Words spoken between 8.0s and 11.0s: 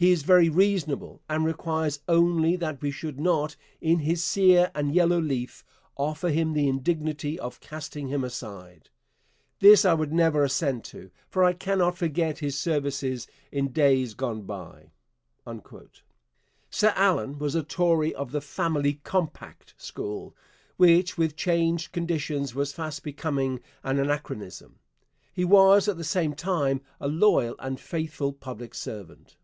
him aside. This I would never assent